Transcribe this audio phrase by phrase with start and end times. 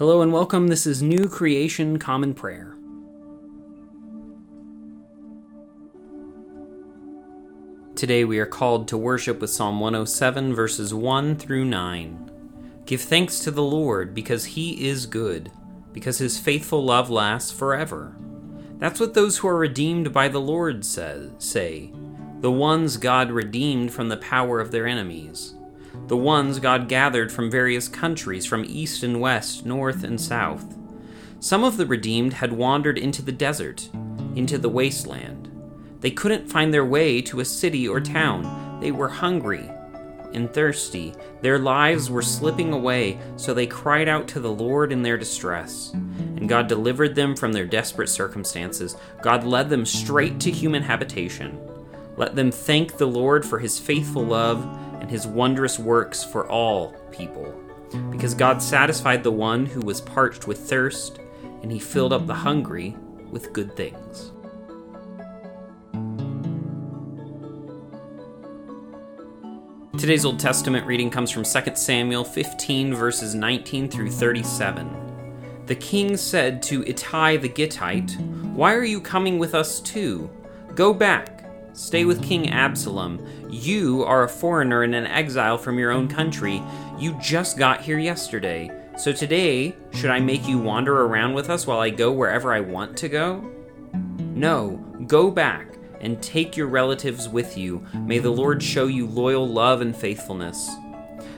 [0.00, 0.68] Hello and welcome.
[0.68, 2.74] This is New Creation Common Prayer.
[7.94, 12.30] Today we are called to worship with Psalm 107, verses 1 through 9.
[12.86, 15.52] Give thanks to the Lord because he is good,
[15.92, 18.16] because his faithful love lasts forever.
[18.78, 21.92] That's what those who are redeemed by the Lord says, say,
[22.40, 25.56] the ones God redeemed from the power of their enemies
[26.10, 30.76] the ones God gathered from various countries, from east and west, north and south.
[31.38, 33.88] Some of the redeemed had wandered into the desert,
[34.34, 35.48] into the wasteland.
[36.00, 38.80] They couldn't find their way to a city or town.
[38.80, 39.70] They were hungry
[40.34, 41.14] and thirsty.
[41.42, 45.92] Their lives were slipping away, so they cried out to the Lord in their distress.
[45.92, 48.96] And God delivered them from their desperate circumstances.
[49.22, 51.56] God led them straight to human habitation.
[52.16, 54.66] Let them thank the Lord for his faithful love
[55.00, 57.52] and his wondrous works for all people.
[58.10, 61.18] Because God satisfied the one who was parched with thirst,
[61.62, 62.96] and he filled up the hungry
[63.30, 64.32] with good things.
[69.98, 75.64] Today's Old Testament reading comes from 2 Samuel 15, verses 19 through 37.
[75.66, 78.18] The king said to Ittai the Gittite,
[78.54, 80.30] Why are you coming with us too?
[80.74, 81.39] Go back
[81.72, 83.24] Stay with King Absalom.
[83.48, 86.62] You are a foreigner and an exile from your own country.
[86.98, 88.70] You just got here yesterday.
[88.98, 92.60] So today, should I make you wander around with us while I go wherever I
[92.60, 93.50] want to go?
[94.18, 97.86] No, go back and take your relatives with you.
[97.94, 100.70] May the Lord show you loyal love and faithfulness.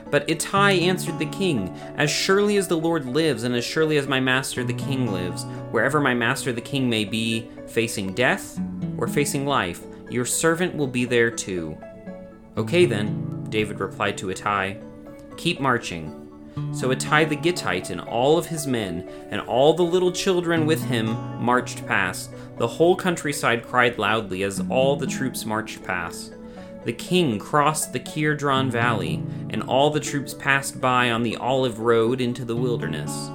[0.09, 4.07] But Ittai answered the king, As surely as the Lord lives, and as surely as
[4.07, 8.59] my master the king lives, wherever my master the king may be, facing death
[8.97, 11.75] or facing life, your servant will be there too.
[12.55, 14.75] Okay then, David replied to Ittai.
[15.37, 16.19] Keep marching.
[16.71, 20.83] So Ittai the Gittite and all of his men and all the little children with
[20.83, 21.07] him
[21.43, 22.29] marched past.
[22.57, 26.35] The whole countryside cried loudly as all the troops marched past.
[26.85, 31.79] The king crossed the Kidron Valley, and all the troops passed by on the olive
[31.79, 33.31] road into the wilderness.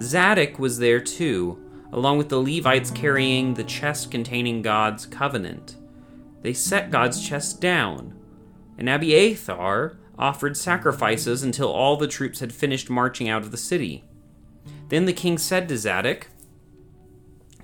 [0.00, 1.58] Zadok was there too,
[1.90, 5.76] along with the Levites carrying the chest containing God's covenant
[6.42, 8.14] they set God's chest down,
[8.76, 14.04] and Abiathar offered sacrifices until all the troops had finished marching out of the city.
[14.88, 16.28] Then the king said to Zadok,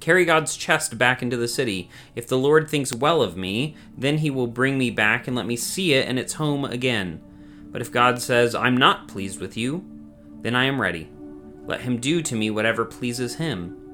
[0.00, 1.90] Carry God's chest back into the city.
[2.14, 5.46] If the Lord thinks well of me, then he will bring me back and let
[5.46, 7.20] me see it and its home again.
[7.70, 9.84] But if God says, I'm not pleased with you,
[10.40, 11.10] then I am ready.
[11.66, 13.87] Let him do to me whatever pleases him.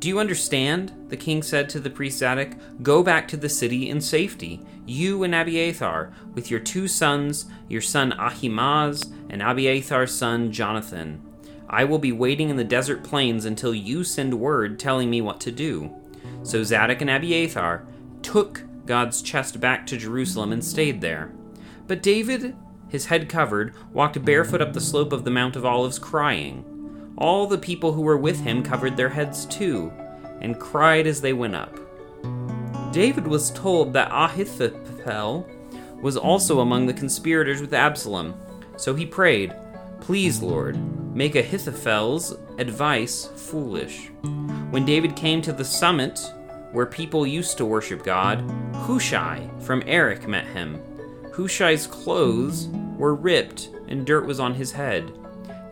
[0.00, 0.92] Do you understand?
[1.10, 2.52] The king said to the priest Zadok.
[2.82, 7.82] Go back to the city in safety, you and Abiathar, with your two sons, your
[7.82, 11.20] son Ahimaaz and Abiathar's son Jonathan.
[11.68, 15.38] I will be waiting in the desert plains until you send word telling me what
[15.42, 15.94] to do.
[16.44, 17.84] So Zadok and Abiathar
[18.22, 21.30] took God's chest back to Jerusalem and stayed there.
[21.86, 22.56] But David,
[22.88, 26.64] his head covered, walked barefoot up the slope of the Mount of Olives, crying.
[27.20, 29.92] All the people who were with him covered their heads too,
[30.40, 31.78] and cried as they went up.
[32.92, 35.46] David was told that Ahithophel
[36.00, 38.34] was also among the conspirators with Absalom,
[38.76, 39.54] so he prayed,
[40.00, 40.78] Please, Lord,
[41.14, 44.08] make Ahithophel's advice foolish.
[44.70, 46.18] When David came to the summit
[46.72, 48.40] where people used to worship God,
[48.74, 50.80] Hushai from Arich met him.
[51.34, 55.12] Hushai's clothes were ripped and dirt was on his head.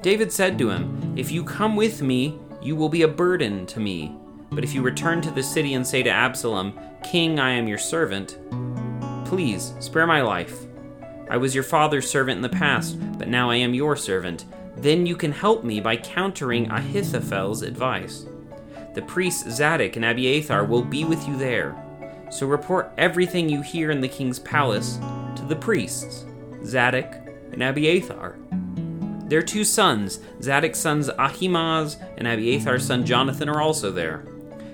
[0.03, 3.81] David said to him, If you come with me, you will be a burden to
[3.81, 4.14] me.
[4.50, 7.78] But if you return to the city and say to Absalom, King, I am your
[7.78, 8.38] servant,
[9.25, 10.66] please spare my life.
[11.28, 14.47] I was your father's servant in the past, but now I am your servant.
[14.76, 18.25] Then you can help me by countering Ahithophel's advice.
[18.94, 21.76] The priests Zadok and Abiathar will be with you there.
[22.30, 24.98] So report everything you hear in the king's palace
[25.36, 26.25] to the priests,
[26.65, 27.15] Zadok
[27.53, 28.36] and Abiathar.
[29.28, 34.25] Their two sons, Zadok's sons Ahimaaz and Abiathar's son Jonathan, are also there.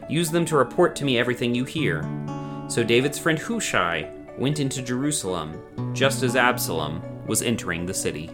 [0.08, 2.02] Use them to report to me everything you hear.
[2.68, 4.08] So David's friend Hushai
[4.38, 5.60] went into Jerusalem,
[5.92, 8.30] just as Absalom was entering the city.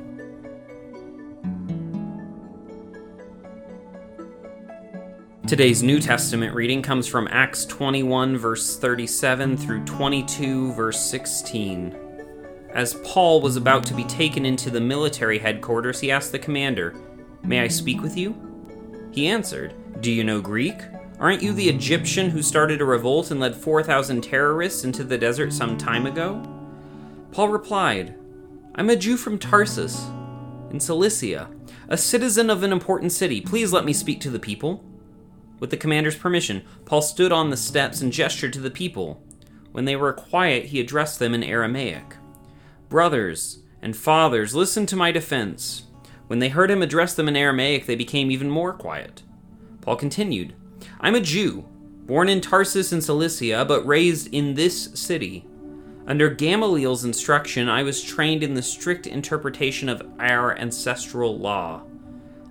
[5.47, 12.00] Today's New Testament reading comes from Acts 21, verse 37 through 22, verse 16.
[12.73, 16.95] As Paul was about to be taken into the military headquarters, he asked the commander,
[17.43, 18.35] May I speak with you?
[19.11, 20.77] He answered, Do you know Greek?
[21.19, 25.53] Aren't you the Egyptian who started a revolt and led 4,000 terrorists into the desert
[25.53, 26.43] some time ago?
[27.33, 28.15] Paul replied,
[28.77, 30.07] I'm a Jew from Tarsus,
[30.71, 31.51] in Cilicia,
[31.89, 33.41] a citizen of an important city.
[33.41, 34.85] Please let me speak to the people.
[35.59, 39.23] With the commander's permission, Paul stood on the steps and gestured to the people.
[39.73, 42.17] When they were quiet, he addressed them in Aramaic.
[42.91, 45.85] Brothers and fathers, listen to my defense.
[46.27, 49.23] When they heard him address them in Aramaic, they became even more quiet.
[49.81, 50.55] Paul continued
[50.99, 51.65] I'm a Jew,
[52.07, 55.47] born in Tarsus in Cilicia, but raised in this city.
[56.09, 61.83] Under Gamaliel's instruction, I was trained in the strict interpretation of our ancestral law.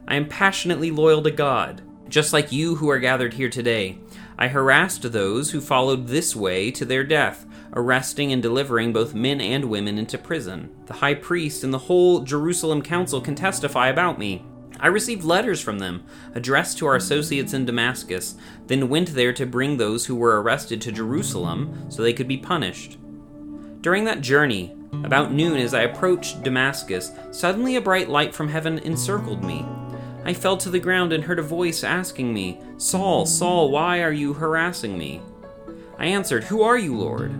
[0.07, 3.97] I am passionately loyal to God, just like you who are gathered here today.
[4.41, 9.41] I harassed those who followed this way to their death, arresting and delivering both men
[9.41, 10.69] and women into prison.
[10.85, 14.45] The high priest and the whole Jerusalem council can testify about me.
[14.79, 16.05] I received letters from them,
[16.35, 18.35] addressed to our associates in Damascus,
[18.67, 22.37] then went there to bring those who were arrested to Jerusalem so they could be
[22.37, 22.97] punished.
[23.81, 28.79] During that journey, about noon as I approached Damascus, suddenly a bright light from heaven
[28.79, 29.65] encircled me.
[30.23, 34.11] I fell to the ground and heard a voice asking me, Saul, Saul, why are
[34.11, 35.21] you harassing me?
[35.97, 37.33] I answered, Who are you, Lord?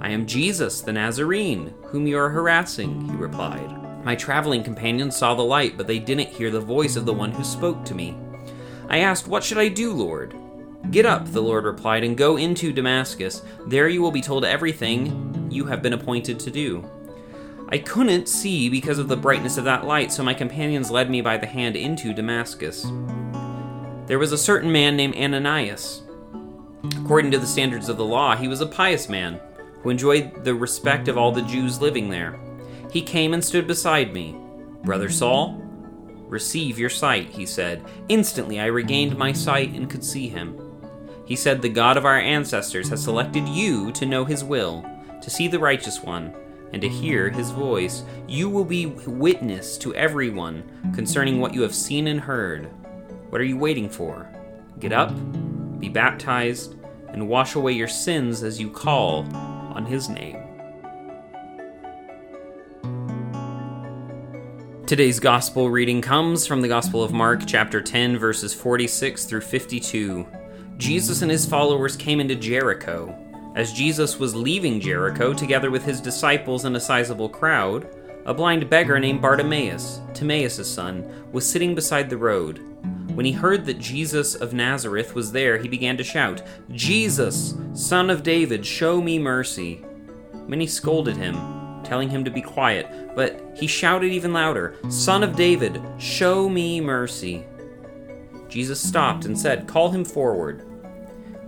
[0.00, 4.04] I am Jesus, the Nazarene, whom you are harassing, he replied.
[4.04, 7.30] My traveling companions saw the light, but they didn't hear the voice of the one
[7.30, 8.16] who spoke to me.
[8.88, 10.34] I asked, What should I do, Lord?
[10.90, 13.42] Get up, the Lord replied, and go into Damascus.
[13.66, 16.84] There you will be told everything you have been appointed to do.
[17.72, 21.20] I couldn't see because of the brightness of that light, so my companions led me
[21.20, 22.82] by the hand into Damascus.
[24.06, 26.02] There was a certain man named Ananias.
[26.96, 29.40] According to the standards of the law, he was a pious man
[29.82, 32.40] who enjoyed the respect of all the Jews living there.
[32.90, 34.36] He came and stood beside me.
[34.82, 35.62] Brother Saul,
[36.26, 37.84] receive your sight, he said.
[38.08, 40.60] Instantly I regained my sight and could see him.
[41.24, 44.84] He said, The God of our ancestors has selected you to know his will,
[45.22, 46.34] to see the righteous one
[46.72, 48.04] and to hear his voice.
[48.28, 52.70] You will be witness to everyone concerning what you have seen and heard.
[53.30, 54.28] What are you waiting for?
[54.78, 55.12] Get up,
[55.78, 56.76] be baptized,
[57.08, 60.38] and wash away your sins as you call on his name.
[64.86, 70.26] Today's gospel reading comes from the Gospel of Mark, chapter 10, verses 46 through 52.
[70.78, 73.16] Jesus and his followers came into Jericho.
[73.54, 77.88] As Jesus was leaving Jericho together with his disciples and a sizable crowd,
[78.24, 82.60] a blind beggar named Bartimaeus, Timaeus' son, was sitting beside the road.
[83.14, 88.08] When he heard that Jesus of Nazareth was there, he began to shout, Jesus, son
[88.08, 89.84] of David, show me mercy.
[90.46, 91.34] Many scolded him,
[91.82, 96.80] telling him to be quiet, but he shouted even louder, Son of David, show me
[96.80, 97.44] mercy.
[98.48, 100.69] Jesus stopped and said, Call him forward.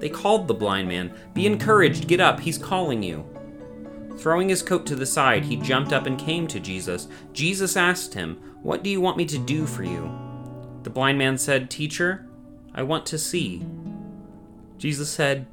[0.02, 1.14] They called the blind man.
[1.32, 3.24] Be encouraged, get up, he's calling you.
[4.18, 7.06] Throwing his coat to the side, he jumped up and came to Jesus.
[7.32, 10.10] Jesus asked him, What do you want me to do for you?
[10.82, 12.26] The blind man said, Teacher,
[12.74, 13.64] I want to see.
[14.76, 15.46] Jesus said,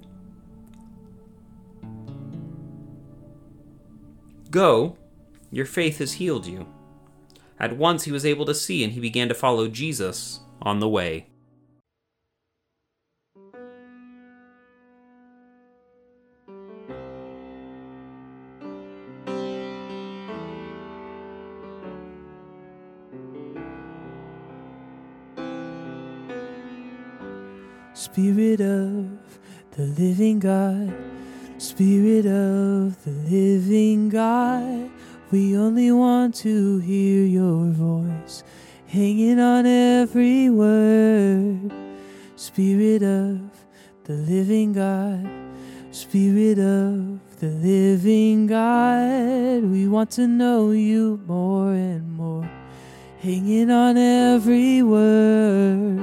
[4.49, 4.97] Go,
[5.51, 6.67] your faith has healed you.
[7.59, 10.89] At once he was able to see, and he began to follow Jesus on the
[10.89, 11.28] way.
[42.39, 43.41] Spirit of
[44.05, 45.29] the living God,
[45.91, 52.49] Spirit of the living God, we want to know you more and more,
[53.19, 55.99] hanging on every word.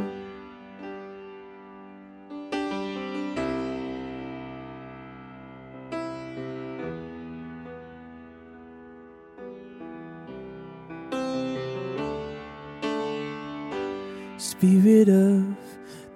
[14.37, 15.56] Spirit of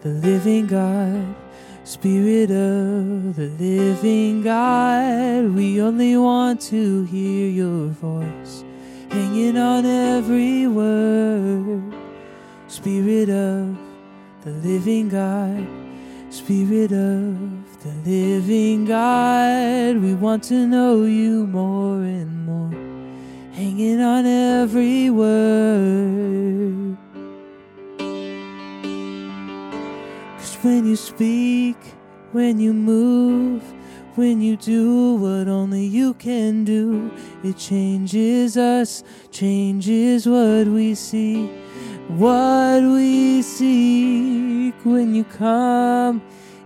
[0.03, 1.35] the living God,
[1.85, 8.65] Spirit of the living God, we only want to hear your voice,
[9.11, 11.95] hanging on every word.
[12.69, 13.77] Spirit of
[14.43, 15.67] the living God,
[16.31, 22.73] Spirit of the living God, we want to know you more and more,
[23.53, 26.97] hanging on every word.
[30.63, 31.77] When you speak,
[32.33, 33.63] when you move,
[34.17, 37.13] When you do what only you can do,
[37.45, 41.47] it changes us, changes what we see.
[42.09, 46.21] What we seek when you come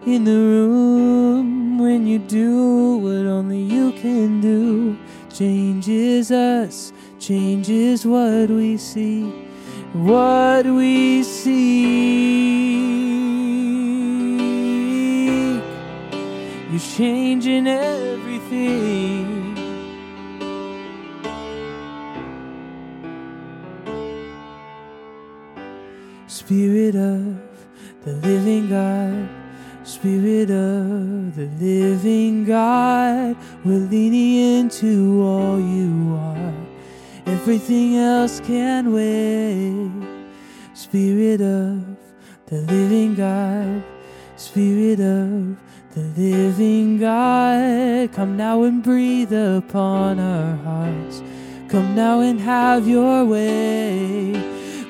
[0.06, 4.96] in the room, when you do what only you can do,
[5.30, 9.30] changes us, changes what we see.
[9.92, 13.03] What we see.
[16.74, 19.54] You're changing everything.
[26.26, 27.36] Spirit of
[28.04, 29.28] the living God,
[29.84, 36.54] Spirit of the living God, we're leaning into all you are.
[37.26, 39.92] Everything else can wait.
[40.74, 41.84] Spirit of
[42.46, 43.80] the living God,
[44.34, 45.56] Spirit of
[45.94, 51.22] the living God, come now and breathe upon our hearts.
[51.68, 54.32] Come now and have your way.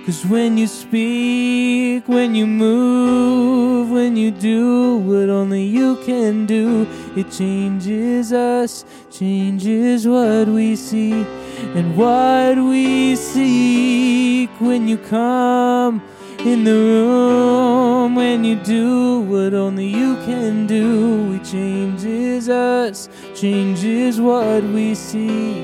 [0.07, 6.87] Cause when you speak, when you move, when you do what only you can do,
[7.17, 11.27] it changes us, changes what we see,
[11.75, 16.03] and what we seek when you come
[16.47, 24.21] in the room, when you do what only you can do, it changes us, changes
[24.21, 25.63] what we see,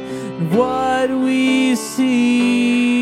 [0.49, 3.01] what we see.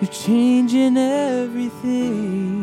[0.00, 2.55] You're changing everything.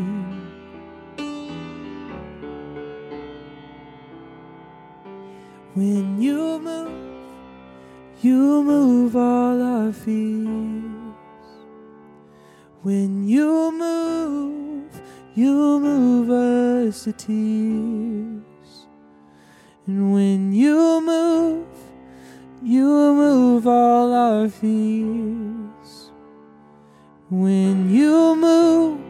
[8.24, 10.48] You move all our fears.
[12.82, 14.90] When you move,
[15.36, 18.88] you move us to tears.
[19.88, 21.68] And when you move,
[22.62, 26.12] you move all our fears.
[27.30, 29.02] When you move,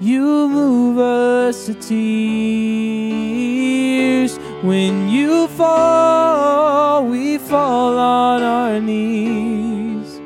[0.00, 1.98] you move us to tears.
[4.62, 6.07] When you fall,
[8.80, 10.20] knees.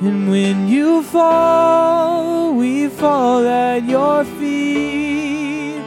[0.00, 5.80] And when you fall, we fall at your feet.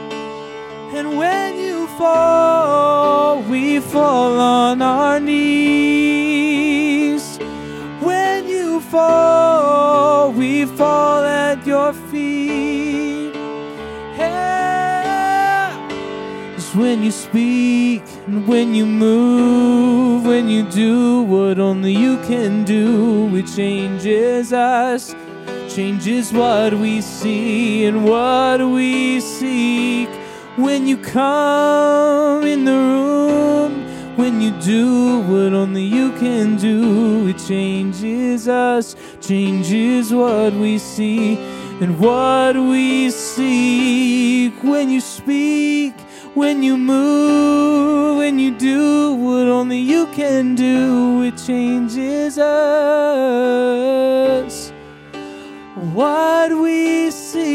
[0.96, 6.60] And when you fall, we fall on our knees.
[8.00, 13.29] When you fall, we fall at your feet.
[16.74, 23.34] When you speak and when you move, when you do what only you can do,
[23.34, 25.12] it changes us,
[25.68, 30.08] changes what we see and what we seek.
[30.56, 37.38] When you come in the room, when you do what only you can do, it
[37.48, 41.36] changes us, changes what we see
[41.80, 44.52] and what we seek.
[44.62, 45.94] When you speak,
[46.34, 52.50] when you move, when you do what only you can do, it changes us.
[55.92, 57.50] What we seek.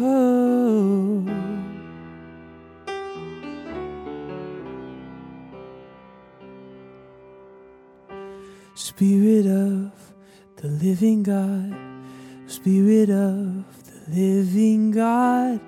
[0.00, 1.24] Oh.
[8.74, 9.92] Spirit of
[10.56, 11.87] the living God,
[12.68, 15.58] Spirit of the living God,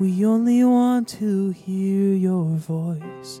[0.00, 3.40] we only want to hear your voice,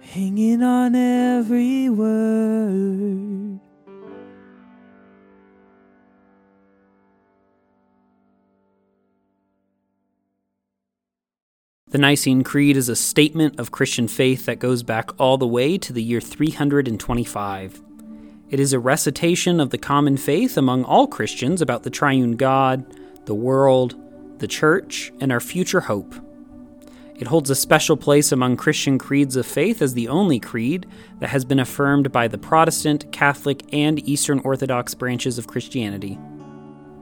[0.00, 3.58] hanging on every word.
[11.88, 15.78] The Nicene Creed is a statement of Christian faith that goes back all the way
[15.78, 17.85] to the year 325.
[18.48, 22.86] It is a recitation of the common faith among all Christians about the triune God,
[23.24, 23.96] the world,
[24.38, 26.14] the church, and our future hope.
[27.16, 30.86] It holds a special place among Christian creeds of faith as the only creed
[31.18, 36.16] that has been affirmed by the Protestant, Catholic, and Eastern Orthodox branches of Christianity.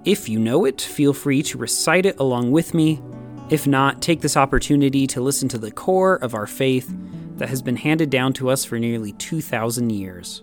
[0.07, 3.03] If you know it, feel free to recite it along with me.
[3.51, 6.95] If not, take this opportunity to listen to the core of our faith
[7.37, 10.43] that has been handed down to us for nearly 2,000 years.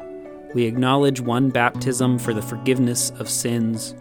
[0.53, 3.95] We acknowledge one baptism for the forgiveness of sins.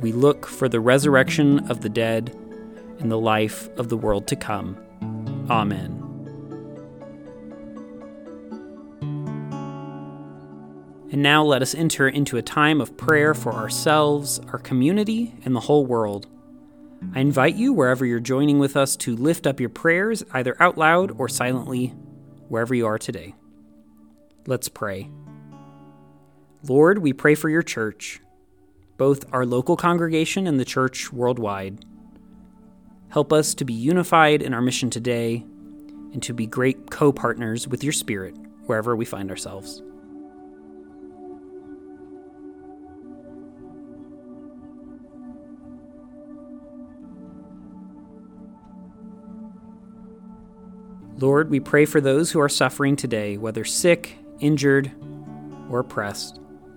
[0.00, 2.36] We look for the resurrection of the dead
[2.98, 4.76] and the life of the world to come.
[5.48, 6.04] Amen.
[11.10, 15.54] And now let us enter into a time of prayer for ourselves, our community, and
[15.54, 16.26] the whole world.
[17.14, 20.76] I invite you, wherever you're joining with us, to lift up your prayers, either out
[20.76, 21.94] loud or silently,
[22.48, 23.34] wherever you are today.
[24.46, 25.08] Let's pray.
[26.66, 28.20] Lord, we pray for your church,
[28.96, 31.84] both our local congregation and the church worldwide.
[33.10, 35.44] Help us to be unified in our mission today
[36.12, 38.34] and to be great co partners with your Spirit
[38.66, 39.82] wherever we find ourselves.
[51.18, 54.90] Lord, we pray for those who are suffering today, whether sick, injured,
[55.70, 56.40] or oppressed.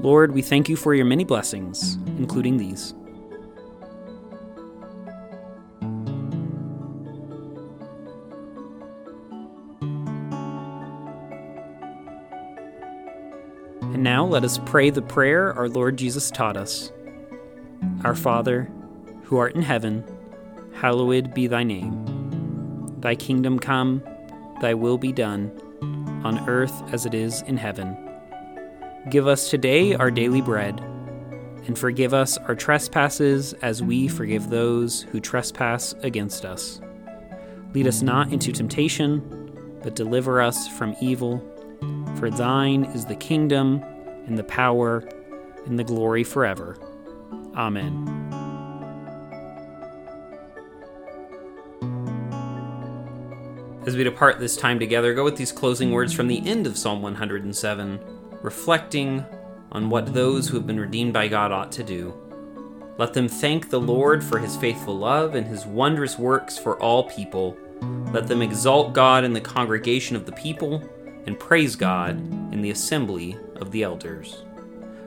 [0.00, 2.94] Lord, we thank you for your many blessings, including these.
[13.80, 16.92] And now let us pray the prayer our Lord Jesus taught us
[18.04, 18.70] Our Father,
[19.24, 20.04] who art in heaven,
[20.74, 22.04] hallowed be thy name.
[23.00, 24.02] Thy kingdom come,
[24.60, 25.50] thy will be done,
[26.24, 28.07] on earth as it is in heaven.
[29.10, 30.80] Give us today our daily bread,
[31.66, 36.82] and forgive us our trespasses as we forgive those who trespass against us.
[37.72, 41.42] Lead us not into temptation, but deliver us from evil.
[42.16, 43.82] For thine is the kingdom,
[44.26, 45.08] and the power,
[45.64, 46.76] and the glory forever.
[47.56, 48.14] Amen.
[53.86, 56.76] As we depart this time together, go with these closing words from the end of
[56.76, 59.24] Psalm 107, reflecting
[59.72, 62.14] on what those who have been redeemed by God ought to do.
[62.96, 67.04] Let them thank the Lord for his faithful love and his wondrous works for all
[67.04, 67.56] people.
[68.12, 70.82] Let them exalt God in the congregation of the people
[71.26, 72.16] and praise God
[72.52, 74.42] in the assembly of the elders.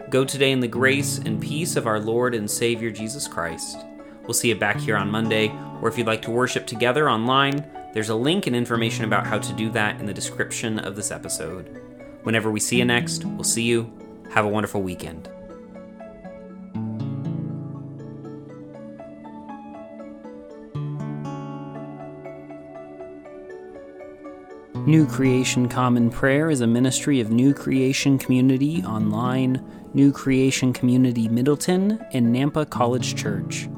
[0.10, 3.78] Go today in the grace and peace of our Lord and Savior Jesus Christ.
[4.24, 7.66] We'll see you back here on Monday, or if you'd like to worship together online,
[7.94, 11.12] there's a link and information about how to do that in the description of this
[11.12, 11.91] episode.
[12.24, 13.92] Whenever we see you next, we'll see you.
[14.32, 15.30] Have a wonderful weekend.
[24.88, 31.28] New Creation Common Prayer is a ministry of New Creation Community Online, New Creation Community
[31.28, 33.70] Middleton, and Nampa College Church.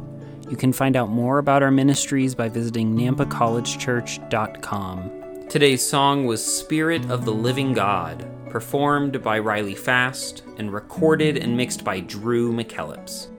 [0.50, 5.23] You can find out more about our ministries by visiting nampacollegechurch.com.
[5.50, 11.56] Today's song was Spirit of the Living God, performed by Riley Fast and recorded and
[11.56, 13.30] mixed by Drew McKellips.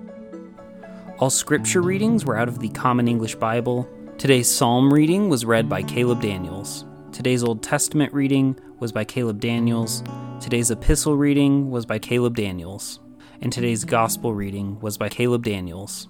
[1.19, 3.89] All scripture readings were out of the Common English Bible.
[4.17, 6.85] Today's psalm reading was read by Caleb Daniels.
[7.11, 10.05] Today's Old Testament reading was by Caleb Daniels.
[10.41, 13.01] Today's epistle reading was by Caleb Daniels.
[13.41, 16.09] And today's gospel reading was by Caleb Daniels.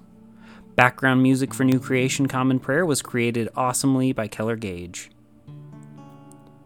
[0.77, 5.11] Background music for New Creation Common Prayer was created awesomely by Keller Gage.